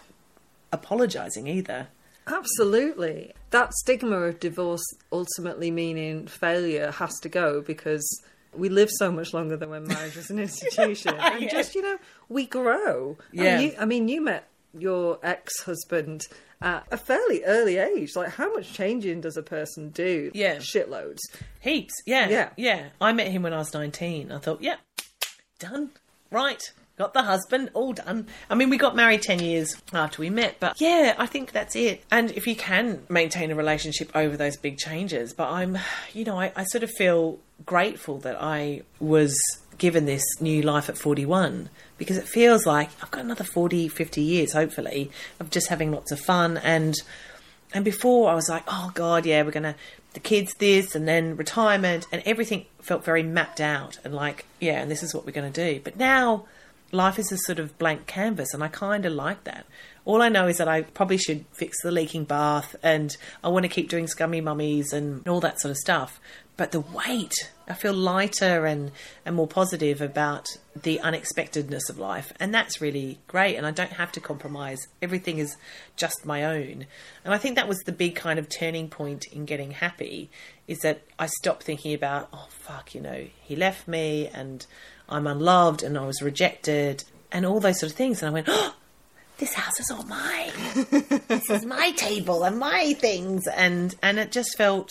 [0.72, 1.88] apologizing either.
[2.27, 3.33] Absolutely.
[3.51, 8.22] That stigma of divorce ultimately meaning failure has to go because
[8.55, 11.15] we live so much longer than when marriage was an institution.
[11.19, 11.51] And Yeah.
[11.51, 13.17] just, you know, we grow.
[13.33, 13.61] Yeah.
[13.61, 16.23] you, I mean, you met your ex husband
[16.61, 18.15] at a fairly early age.
[18.17, 20.31] Like, how much changing does a person do?
[20.35, 20.57] Yeah.
[20.57, 21.19] Shitloads.
[21.61, 22.49] Heaps, yeah, Yeah.
[22.57, 22.88] yeah.
[23.01, 24.31] I met him when I was nineteen.
[24.33, 24.77] I thought, yeah,
[25.59, 25.91] done,
[26.31, 26.62] right.
[26.98, 28.26] Got the husband, all done.
[28.50, 31.74] I mean, we got married ten years after we met, but yeah, I think that's
[31.74, 32.05] it.
[32.11, 35.78] And if you can maintain a relationship over those big changes, but I'm,
[36.12, 39.35] you know, I, I sort of feel grateful that I was
[39.78, 44.20] given this new life at 41 because it feels like I've got another 40, 50
[44.20, 46.94] years, hopefully, of just having lots of fun and
[47.74, 49.76] and before I was like, oh God, yeah, we're gonna
[50.12, 54.81] the kids this and then retirement and everything felt very mapped out and like, yeah,
[54.83, 55.81] and this is what we're gonna do.
[55.83, 56.44] But now
[56.92, 59.66] life is a sort of blank canvas and I kinda like that.
[60.05, 63.64] All I know is that I probably should fix the leaking bath and I want
[63.64, 66.20] to keep doing scummy mummies and all that sort of stuff.
[66.57, 67.33] But the weight,
[67.66, 68.92] I feel lighter and,
[69.24, 70.48] and more positive about
[70.81, 72.33] the unexpectedness of life.
[72.38, 73.57] And that's really great.
[73.57, 74.87] And I don't have to compromise.
[75.00, 75.57] Everything is
[75.96, 76.87] just my own.
[77.24, 80.31] And I think that was the big kind of turning point in getting happy
[80.68, 84.66] is that I stopped thinking about, oh, fuck, you know, he left me and
[85.12, 88.22] I'm unloved and I was rejected and all those sort of things.
[88.22, 88.75] And I went, oh,
[89.38, 90.53] this house is all mine.
[91.29, 93.46] this is my table and my things.
[93.46, 94.90] And, and it just felt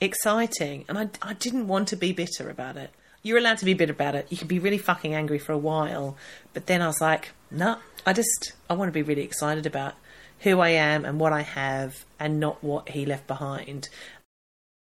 [0.00, 0.84] exciting.
[0.88, 2.90] And I, I didn't want to be bitter about it.
[3.22, 4.26] You're allowed to be bitter about it.
[4.30, 6.16] You can be really fucking angry for a while.
[6.54, 9.66] But then I was like, no, nah, I just, I want to be really excited
[9.66, 9.94] about
[10.40, 13.88] who I am and what I have and not what he left behind.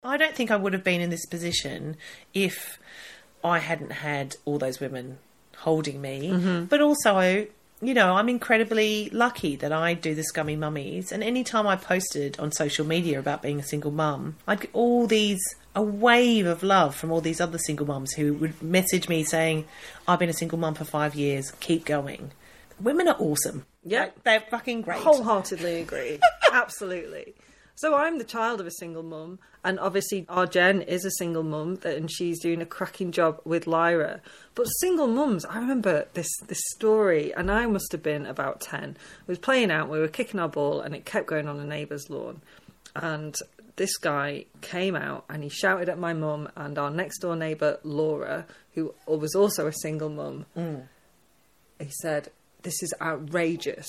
[0.03, 1.97] I don't think I would have been in this position
[2.33, 2.79] if
[3.43, 5.19] I hadn't had all those women
[5.57, 6.29] holding me.
[6.29, 6.65] Mm-hmm.
[6.65, 7.47] But also,
[7.81, 11.11] you know, I'm incredibly lucky that I do the scummy mummies.
[11.11, 15.07] And anytime I posted on social media about being a single mum, I'd get all
[15.07, 15.39] these
[15.75, 19.65] a wave of love from all these other single mums who would message me saying,
[20.07, 22.31] I've been a single mum for five years, keep going.
[22.79, 23.65] Women are awesome.
[23.83, 24.01] Yeah.
[24.01, 24.99] Like, they're fucking great.
[24.99, 26.19] Wholeheartedly agree.
[26.51, 27.33] Absolutely.
[27.79, 31.43] So I'm the child of a single mum, and obviously our Jen is a single
[31.43, 34.19] mum, and she's doing a cracking job with Lyra.
[34.53, 38.97] But single mums, I remember this this story, and I must have been about ten.
[39.27, 41.65] We was playing out, we were kicking our ball, and it kept going on a
[41.65, 42.41] neighbour's lawn,
[42.97, 43.33] and
[43.77, 47.79] this guy came out and he shouted at my mum and our next door neighbour
[47.83, 50.45] Laura, who was also a single mum.
[50.57, 50.83] Mm.
[51.79, 52.27] He said,
[52.63, 53.87] "This is outrageous."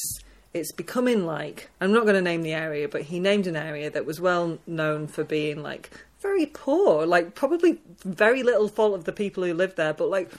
[0.52, 3.90] It's becoming like I'm not going to name the area, but he named an area
[3.90, 9.04] that was well known for being like very poor, like probably very little fault of
[9.04, 10.30] the people who lived there, but like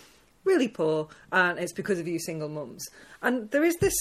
[0.44, 2.88] really poor, and it's because of you single mums.
[3.22, 3.96] And there is this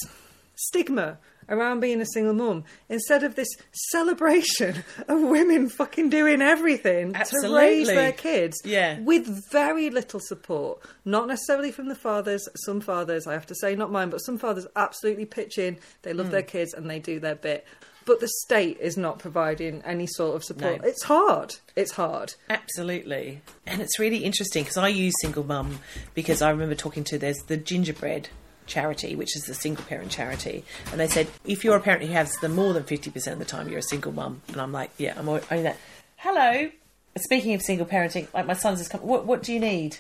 [0.69, 1.19] stigma
[1.51, 3.49] around being a single mum instead of this
[3.91, 7.51] celebration of women fucking doing everything Absolutely.
[7.51, 8.99] to raise their kids yeah.
[9.01, 10.81] with very little support.
[11.05, 12.49] Not necessarily from the fathers.
[12.65, 15.79] Some fathers, I have to say, not mine, but some fathers absolutely pitch in.
[16.03, 16.33] They love mm.
[16.33, 17.67] their kids and they do their bit.
[18.07, 20.83] But the state is not providing any sort of support.
[20.83, 20.89] No.
[20.89, 21.57] It's hard.
[21.77, 22.35] It's hard.
[22.49, 23.43] Absolutely.
[23.67, 25.81] And it's really interesting because I use single mum
[26.15, 28.29] because I remember talking to there's the gingerbread
[28.71, 30.65] charity, which is the single parent charity.
[30.91, 33.45] And they said, if you're a parent who has the more than 50% of the
[33.45, 34.41] time, you're a single mum.
[34.49, 35.77] And I'm like, yeah, I'm only that.
[36.17, 36.71] Hello.
[37.19, 39.01] Speaking of single parenting, like my son's just come.
[39.01, 39.99] What, what do you need?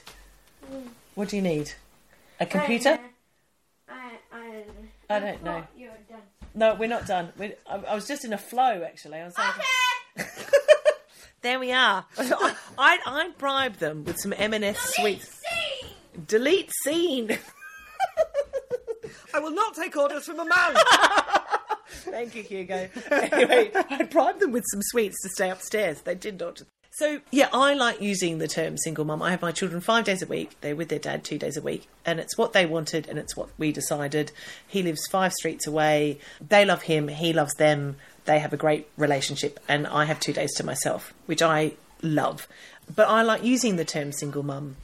[1.14, 1.72] What do you need?
[2.38, 2.98] A computer?
[3.88, 4.36] I, uh,
[5.10, 5.64] I, I don't know.
[6.54, 7.32] No, we're not done.
[7.36, 9.18] We're, I, I, was just in a flow, actually.
[9.18, 9.54] I was like,
[10.18, 10.28] okay.
[11.42, 12.04] there we are.
[12.18, 15.28] I, I, I bribed them with some M&S sweets.
[15.28, 15.90] Scene.
[16.26, 17.38] Delete scene.
[19.34, 20.74] I will not take orders from a man.
[21.88, 22.88] Thank you, Hugo.
[23.10, 26.02] Anyway, I bribed them with some sweets to stay upstairs.
[26.02, 26.62] They did not.
[26.92, 29.22] So, yeah, I like using the term single mum.
[29.22, 30.56] I have my children five days a week.
[30.60, 31.88] They're with their dad two days a week.
[32.04, 34.32] And it's what they wanted and it's what we decided.
[34.66, 36.18] He lives five streets away.
[36.40, 37.08] They love him.
[37.08, 37.96] He loves them.
[38.24, 39.60] They have a great relationship.
[39.68, 42.48] And I have two days to myself, which I love.
[42.94, 44.76] But I like using the term single mum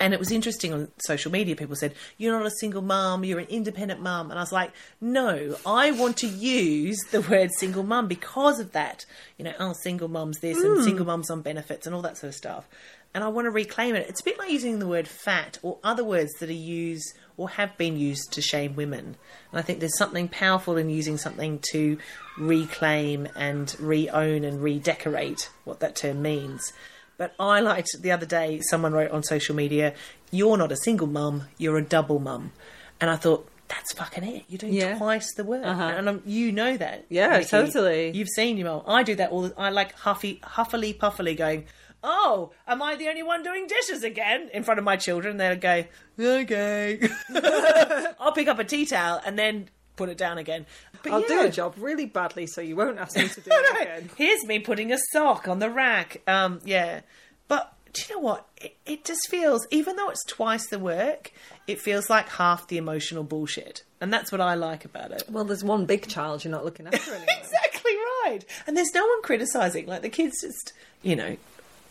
[0.00, 1.54] and it was interesting on social media.
[1.54, 4.30] People said, You're not a single mum, you're an independent mum.
[4.30, 8.72] And I was like, No, I want to use the word single mum because of
[8.72, 9.04] that.
[9.36, 10.64] You know, oh, single mum's this mm.
[10.64, 10.84] and hmm.
[10.84, 12.66] single mum's on benefits and all that sort of stuff.
[13.12, 14.08] And I want to reclaim it.
[14.08, 17.50] It's a bit like using the word fat or other words that are used or
[17.50, 19.16] have been used to shame women.
[19.50, 21.98] And I think there's something powerful in using something to
[22.38, 26.72] reclaim and re own and redecorate what that term means.
[27.20, 29.92] But I liked the other day, someone wrote on social media,
[30.30, 32.52] You're not a single mum, you're a double mum.
[32.98, 34.44] And I thought, that's fucking it.
[34.48, 34.96] You're doing yeah.
[34.96, 35.82] twice the work, uh-huh.
[35.98, 37.04] and I'm, you know that.
[37.10, 37.50] Yeah, Nikki.
[37.50, 38.10] totally.
[38.12, 38.84] You've seen your mum.
[38.86, 39.42] I do that all.
[39.42, 41.66] The, I like huffy, huffily puffily going.
[42.02, 45.36] Oh, am I the only one doing dishes again in front of my children?
[45.36, 45.84] They'll go,
[46.18, 47.06] okay.
[48.18, 49.68] I'll pick up a tea towel and then
[50.00, 50.64] put it down again.
[51.02, 51.28] But I'll yeah.
[51.28, 54.10] do a job really badly, so you won't ask me to do it again.
[54.16, 56.22] Here's me putting a sock on the rack.
[56.26, 57.00] Um, yeah,
[57.48, 58.46] but do you know what?
[58.56, 61.32] It, it just feels, even though it's twice the work,
[61.66, 65.24] it feels like half the emotional bullshit, and that's what I like about it.
[65.30, 67.26] Well, there's one big child you're not looking after anymore.
[67.38, 67.92] exactly
[68.24, 69.86] right, and there's no one criticizing.
[69.86, 71.36] Like the kids, just you know,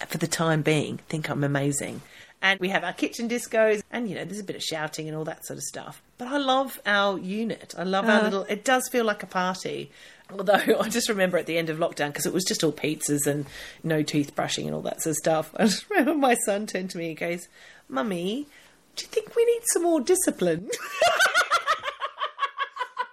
[0.07, 2.01] for the time being, think I'm amazing
[2.41, 5.17] and we have our kitchen discos, and you know, there's a bit of shouting and
[5.17, 6.01] all that sort of stuff.
[6.17, 7.73] But I love our unit.
[7.77, 8.11] I love uh.
[8.11, 8.43] our little.
[8.43, 9.91] It does feel like a party.
[10.31, 13.27] Although I just remember at the end of lockdown because it was just all pizzas
[13.27, 13.45] and
[13.83, 15.51] no toothbrushing and all that sort of stuff.
[15.57, 17.47] I just remember my son turned to me and goes,
[17.87, 18.47] "Mummy,
[18.95, 20.69] do you think we need some more discipline?"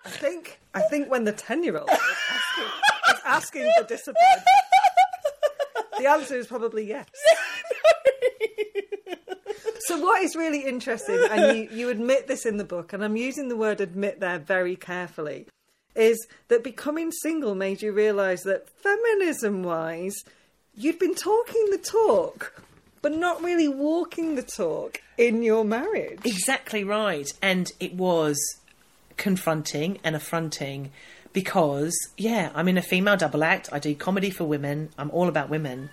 [0.04, 4.16] I think I think when the 10 year old is asking for discipline,
[5.98, 7.06] the answer is probably yes.
[9.86, 13.16] So, what is really interesting, and you, you admit this in the book, and I'm
[13.16, 15.46] using the word admit there very carefully,
[15.94, 20.16] is that becoming single made you realise that feminism wise,
[20.74, 22.60] you'd been talking the talk,
[23.00, 26.18] but not really walking the talk in your marriage.
[26.24, 27.32] Exactly right.
[27.40, 28.36] And it was
[29.16, 30.90] confronting and affronting
[31.32, 33.68] because, yeah, I'm in a female double act.
[33.70, 34.88] I do comedy for women.
[34.98, 35.90] I'm all about women.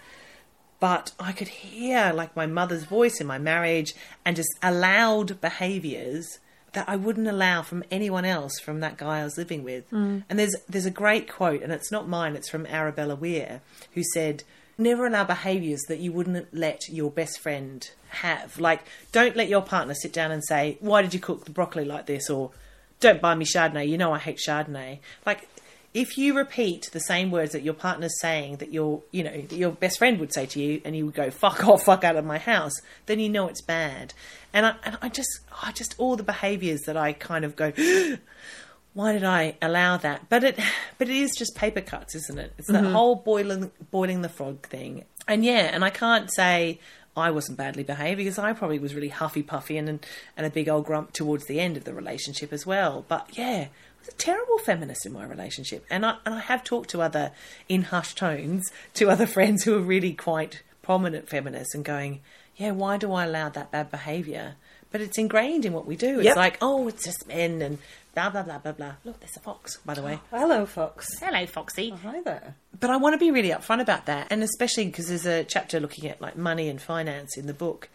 [0.84, 6.40] But I could hear like my mother's voice in my marriage and just allowed behaviours
[6.74, 9.90] that I wouldn't allow from anyone else from that guy I was living with.
[9.92, 10.20] Hmm.
[10.30, 13.62] And there's there's a great quote, and it's not mine, it's from Arabella Weir,
[13.94, 14.44] who said,
[14.78, 18.60] Never allow behaviours that you wouldn't let your best friend have.
[18.60, 18.82] Like,
[19.14, 22.08] don't let your partner sit down and say, Why did you cook the broccoli like
[22.08, 22.30] this?
[22.30, 22.52] Or
[23.00, 25.00] don't buy me Chardonnay, you know I hate Chardonnay.
[25.26, 25.48] Like
[25.94, 29.56] if you repeat the same words that your partner's saying that your you know that
[29.56, 32.16] your best friend would say to you and you would go fuck off fuck out
[32.16, 32.74] of my house
[33.06, 34.14] then you know it's bad.
[34.54, 35.30] And i and i just
[35.62, 37.72] i just all the behaviors that i kind of go
[38.94, 40.30] why did i allow that?
[40.30, 40.60] But it
[40.98, 42.54] but it is just paper cuts isn't it?
[42.58, 42.94] It's that mm-hmm.
[42.94, 45.06] whole boiling boiling the frog thing.
[45.28, 46.80] And yeah and i can't say
[47.16, 50.50] I wasn't badly behaved because I probably was really huffy puffy and, and and a
[50.50, 53.06] big old grump towards the end of the relationship as well.
[53.08, 53.68] But yeah,
[54.06, 57.32] was a terrible feminist in my relationship, and I and I have talked to other
[57.70, 62.22] in hushed tones to other friends who are really quite prominent feminists and going,
[62.58, 64.56] yeah, why do I allow that bad behaviour?
[64.92, 66.18] But it's ingrained in what we do.
[66.20, 66.36] It's Yep.
[66.36, 67.80] like, oh, it's just men and
[68.14, 68.94] blah blah blah blah blah.
[69.04, 70.20] Look, there's a fox, by the way.
[70.30, 71.18] Hello, Fox.
[71.20, 72.56] Hello, Foxy oh, Hi there.
[72.80, 75.80] but I want to be really upfront about that, and especially because there's a chapter
[75.80, 77.90] looking at like money and finance in the book,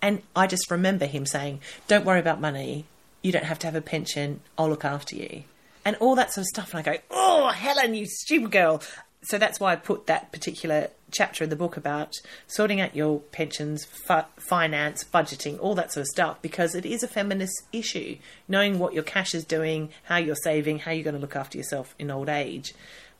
[0.00, 2.84] and I just remember him saying, "Don't worry about money.
[3.26, 4.40] You don't have to have a pension.
[4.56, 5.44] I'll look after you,"
[5.84, 6.74] and all that sort of stuff.
[6.74, 8.82] And I go, "Oh, Helen, you stupid girl."
[9.22, 12.14] So that's why I put that particular chapter in the book about
[12.46, 17.02] sorting out your pensions, fi- finance, budgeting, all that sort of stuff, because it is
[17.02, 18.18] a feminist issue.
[18.46, 21.58] Knowing what your cash is doing, how you're saving, how you're going to look after
[21.58, 22.72] yourself in old age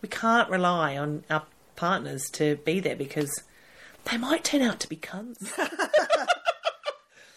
[0.02, 3.42] we can't rely on our partners to be there because
[4.04, 5.52] they might turn out to be cunts.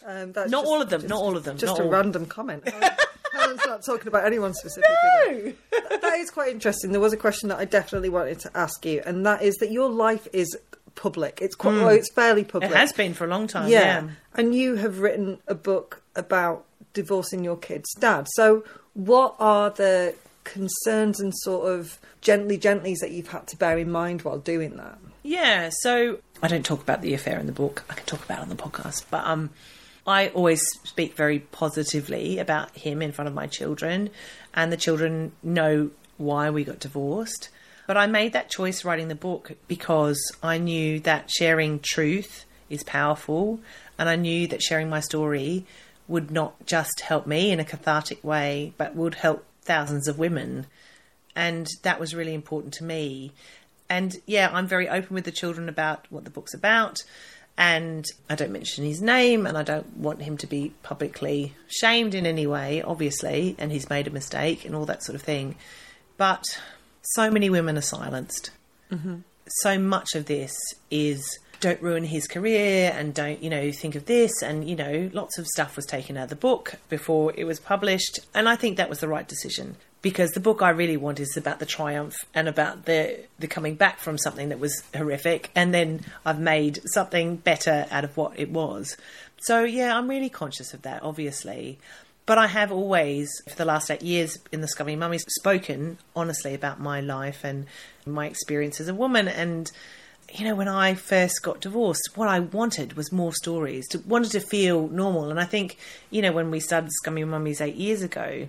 [0.10, 1.90] Um, that's Not just- all of them, just- not all of them, Just not a
[1.90, 2.68] random comment.
[2.68, 2.92] Helen-
[3.34, 4.96] Helen's not talking about anyone specifically.
[5.26, 5.34] there.
[5.44, 6.92] Th- that is quite interesting.
[6.92, 9.72] There was a question that I definitely wanted to ask you, and that is that
[9.72, 10.58] your life is
[10.96, 11.40] public.
[11.42, 12.72] It's quite, well, it's fairly public.
[12.72, 13.70] It has been for a long time.
[13.70, 13.80] yeah.
[14.04, 14.08] Yeah.
[14.36, 18.28] And you have written a book about divorcing your kid's dad.
[18.32, 18.64] So,
[18.96, 23.92] what are the concerns and sort of gently gentlies that you've had to bear in
[23.92, 24.98] mind while doing that?
[25.24, 27.84] Yeah, so I don't talk about the affair in the book.
[27.90, 29.52] I can talk about it on the podcast, but um,
[30.10, 34.10] I always speak very positively about him in front of my children,
[34.54, 37.50] and the children know why we got divorced.
[37.88, 42.84] But I made that choice writing the book because I knew that sharing truth is
[42.84, 43.60] powerful,
[43.98, 45.66] and I knew that sharing my story
[46.08, 50.66] would not just help me in a cathartic way, but would help thousands of women
[51.40, 53.32] and that was really important to me.
[53.90, 57.04] And yeah, I'm very open with the children about what the book's about,
[57.60, 62.16] and I don't mention his name, and I don't want him to be publicly shamed
[62.16, 65.56] in any way, obviously, and he's made a mistake and all that sort of thing.
[66.16, 66.46] But
[67.02, 68.52] so many women are silenced.
[68.90, 69.18] Mm-hmm.
[69.62, 70.56] So much of this
[70.90, 74.42] is don't ruin his career and don't, you know, think of this.
[74.42, 77.60] And, you know, lots of stuff was taken out of the book before it was
[77.60, 78.20] published.
[78.34, 81.36] And I think that was the right decision because the book I really want is
[81.36, 85.52] about the triumph and about the, the coming back from something that was horrific.
[85.56, 88.96] And then I've made something better out of what it was.
[89.42, 91.80] So, yeah, I'm really conscious of that, obviously.
[92.26, 96.54] But I have always, for the last eight years in the Scummy Mummies, spoken honestly
[96.54, 97.66] about my life and
[98.06, 99.28] my experience as a woman.
[99.28, 99.70] And,
[100.34, 104.32] you know, when I first got divorced, what I wanted was more stories, to, wanted
[104.34, 105.32] to feel normal.
[105.32, 105.78] And I think,
[106.10, 108.48] you know, when we started Scummy Mummies eight years ago,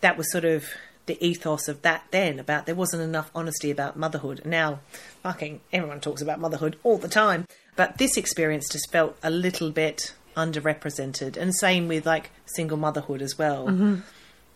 [0.00, 0.64] that was sort of
[1.10, 4.42] the ethos of that then, about there wasn't enough honesty about motherhood.
[4.44, 4.78] Now,
[5.24, 7.46] fucking everyone talks about motherhood all the time.
[7.74, 11.36] But this experience just felt a little bit underrepresented.
[11.36, 13.66] And same with like single motherhood as well.
[13.66, 13.96] Mm-hmm.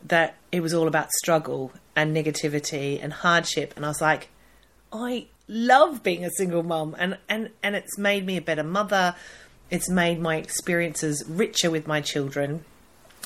[0.05, 3.73] That it was all about struggle and negativity and hardship.
[3.75, 4.29] And I was like,
[4.93, 9.17] I love being a single mum and, and, and it's made me a better mother.
[9.71, 12.64] It's made my experiences richer with my children.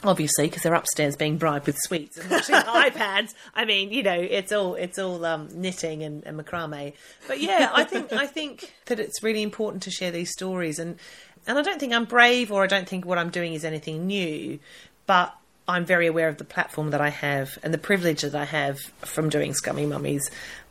[0.05, 3.35] Obviously, because they're upstairs being bribed with sweets and watching iPads.
[3.55, 6.93] I mean, you know, it's all it's all um, knitting and, and macrame.
[7.27, 10.99] But yeah, I think I think that it's really important to share these stories, and
[11.47, 14.07] and I don't think I'm brave or I don't think what I'm doing is anything
[14.07, 14.61] new,
[15.07, 15.35] but
[15.67, 18.79] I'm very aware of the platform that I have and the privilege that I have
[19.01, 20.31] from doing Scummy Mummies.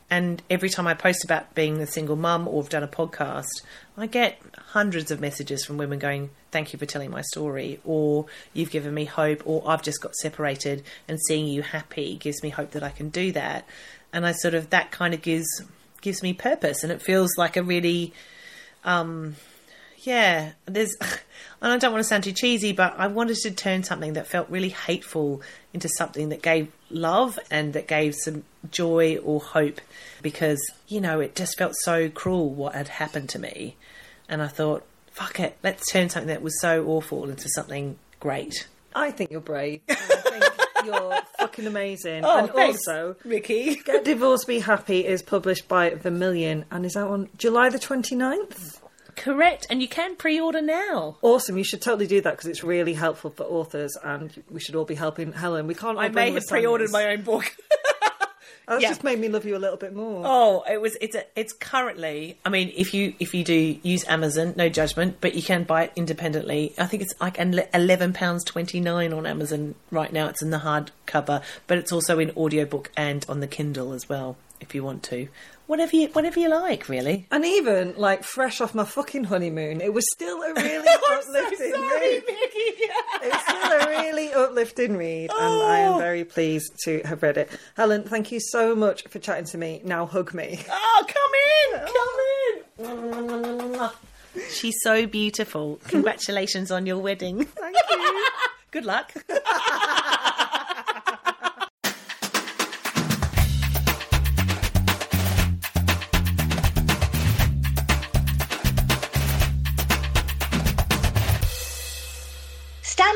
[0.09, 3.47] And every time I post about being a single mum or have done a podcast,
[3.97, 8.27] I get hundreds of messages from women going, Thank you for telling my story, or
[8.53, 12.49] you've given me hope, or I've just got separated and seeing you happy gives me
[12.49, 13.67] hope that I can do that.
[14.13, 15.47] And I sort of, that kind of gives
[16.01, 18.13] gives me purpose and it feels like a really
[18.83, 19.35] um
[20.07, 20.95] yeah there's
[21.61, 24.27] and I don't want to sound too cheesy, but I wanted to turn something that
[24.27, 25.41] felt really hateful
[25.73, 29.81] into something that gave love and that gave some joy or hope
[30.21, 33.75] because, you know, it just felt so cruel what had happened to me.
[34.29, 38.67] And I thought, fuck it, let's turn something that was so awful into something great.
[38.93, 39.81] I think you're brave.
[39.89, 42.23] I think you're fucking amazing.
[42.23, 43.75] Oh, and thanks, also, Ricky.
[43.83, 48.79] Get Divorced Be Happy is published by Vermilion and is out on July the 29th.
[49.27, 51.17] Correct, and you can pre-order now.
[51.21, 54.73] Awesome, you should totally do that because it's really helpful for authors and we should
[54.73, 55.67] all be helping Helen.
[55.67, 57.53] We can't I may have pre-ordered my own book.
[58.69, 58.87] That's yeah.
[58.87, 60.23] just made me love you a little bit more.
[60.25, 60.95] Oh, it was.
[61.01, 62.37] It's a, It's currently.
[62.45, 65.83] I mean, if you if you do use Amazon, no judgment, but you can buy
[65.83, 66.73] it independently.
[66.77, 70.27] I think it's like eleven pounds twenty nine on Amazon right now.
[70.27, 74.37] It's in the hardcover, but it's also in audiobook and on the Kindle as well.
[74.61, 75.27] If you want to,
[75.67, 77.27] whatever you whatever you like, really.
[77.31, 82.23] And even like fresh off my fucking honeymoon, it was still a really uplifting read.
[82.27, 85.97] It was still a really uplifting read, and I am oh.
[85.99, 87.49] very pleased to have read it.
[87.75, 89.81] Helen, thank you so much for chatting to me.
[89.83, 90.59] Now hug me.
[90.69, 92.75] Oh, come in, oh.
[92.77, 93.89] come in.
[94.49, 95.79] She's so beautiful.
[95.87, 97.45] Congratulations on your wedding.
[97.45, 98.25] Thank you.
[98.71, 99.13] Good luck.